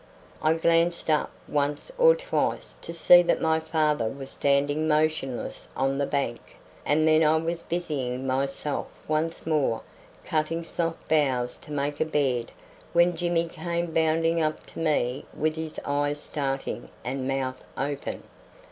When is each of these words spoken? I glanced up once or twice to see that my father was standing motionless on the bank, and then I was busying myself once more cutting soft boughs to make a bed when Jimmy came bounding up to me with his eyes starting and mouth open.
I 0.41 0.55
glanced 0.55 1.11
up 1.11 1.29
once 1.47 1.91
or 1.95 2.15
twice 2.15 2.75
to 2.81 2.91
see 2.91 3.21
that 3.21 3.39
my 3.39 3.59
father 3.59 4.07
was 4.09 4.31
standing 4.31 4.87
motionless 4.87 5.67
on 5.77 5.99
the 5.99 6.07
bank, 6.07 6.41
and 6.83 7.07
then 7.07 7.23
I 7.23 7.37
was 7.37 7.61
busying 7.61 8.25
myself 8.25 8.87
once 9.07 9.45
more 9.45 9.81
cutting 10.25 10.63
soft 10.63 11.07
boughs 11.07 11.55
to 11.59 11.71
make 11.71 12.01
a 12.01 12.05
bed 12.05 12.49
when 12.93 13.15
Jimmy 13.15 13.47
came 13.47 13.93
bounding 13.93 14.41
up 14.41 14.65
to 14.73 14.79
me 14.79 15.25
with 15.37 15.55
his 15.55 15.79
eyes 15.85 16.19
starting 16.19 16.89
and 17.03 17.27
mouth 17.27 17.61
open. 17.77 18.23